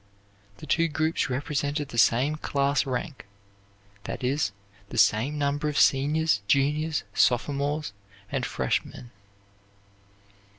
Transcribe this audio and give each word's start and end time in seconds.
The 0.57 0.65
two 0.65 0.87
groups 0.87 1.29
represented 1.29 1.89
the 1.89 1.97
same 1.99 2.35
class 2.35 2.87
rank; 2.87 3.27
that 4.05 4.23
is, 4.23 4.51
the 4.89 4.97
same 4.97 5.37
number 5.37 5.69
of 5.69 5.77
seniors, 5.77 6.41
juniors, 6.47 7.03
sophomores, 7.13 7.93
and 8.31 8.43
freshmen." 8.43 9.11